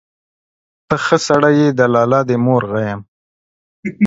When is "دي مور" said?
2.27-2.63